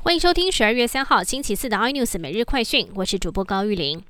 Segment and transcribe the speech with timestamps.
[0.00, 4.02] 欢迎收听十二月三号星期四的 iNews 每日快讯，我是主播高玉玲。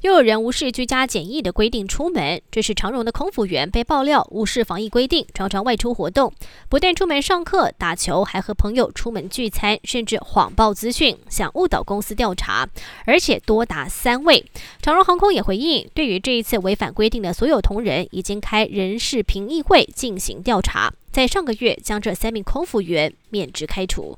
[0.00, 6.32] 又有人无视居家检疫的规定出门，这是长荣的空服员被爆料无视防疫规定，常常外出活动，
[6.68, 12.66] 不但出门上课、打球，还和朋友出门聚餐，甚至谎报资讯，想误导公司调查，
[13.04, 14.44] 而且多达三位。
[14.82, 24.16] 长荣航空也回应，对于这一次违反规定的所有同仁，已经开人事评议会进行调查，在上个月将这三名空服员免职开除。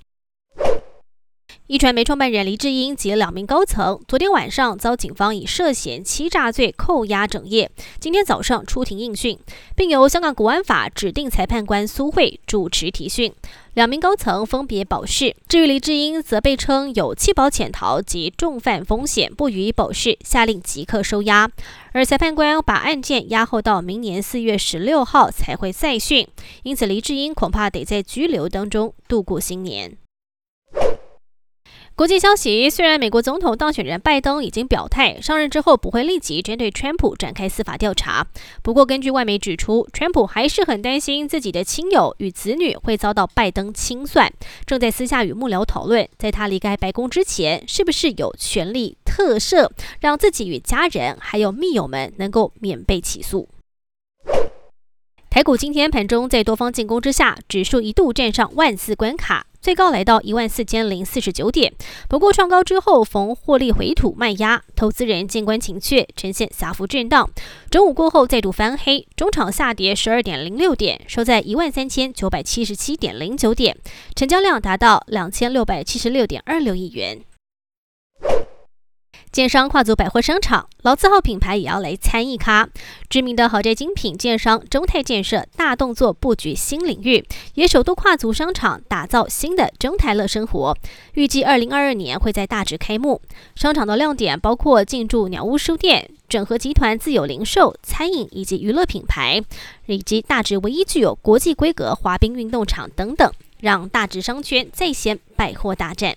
[1.68, 9.36] 一传媒创办人黎智英及两名高层，昨天晚上遭警方以涉嫌欺诈罪扣押整夜，今天早上出庭应讯，
[9.74, 13.32] 并由香港国安法指定裁判官苏慧主持提讯。
[13.74, 21.50] 两名高层分别保释，至于黎智英，则被称有弃保潜逃及重犯风险，不予以保释，下令即刻收押。
[21.90, 26.28] 而裁判官把案件押后到明年四月十六号才会再讯，
[26.62, 29.98] 因此黎智英恐怕得在拘留当中度过新年。
[31.96, 38.26] 国际消息：虽然美国总统当选人拜登已经表态，上任之后不会立即针对川普展开司法调查，
[38.62, 44.30] 不过根据外媒指出，川普还是很担心自己的亲友与子女会遭到拜登清算，
[44.66, 53.48] 正在私下与幕僚讨论，在他离开白宫之前，是不是有权利特赦，让自己与家人还有密友们能够免被起诉。
[55.30, 61.72] 台股今天盘中在多方进攻之下，指数一度站上万四关卡，最高来到一万四千零四十九点。
[62.08, 67.28] 不过创高之后逢获利回吐卖压，投资人见关情却，呈现小幅震荡。
[67.68, 73.76] 中午过后再度翻黑，中场下跌十二点零六点，收在一万三千九百七十七点零九点，
[74.14, 77.24] 成交量达到两千六百七十六点二六亿元。
[79.32, 82.68] 建商跨足百货商场，老字号品牌也要来参一咖。
[83.10, 90.76] 知名的豪宅精品建商中泰建设大动作布局新领域，也首度跨足商场，打造新的中泰乐生活。
[91.14, 93.20] 预计二零二二年会在大直开幕。
[93.54, 99.42] 商场的亮点包括进驻鸟屋书店、整合集团自有零售、餐饮以及娱乐品牌，
[99.86, 106.16] 以及大直唯一具有国际规格滑冰运动场等等，让大直商圈再掀百货大战。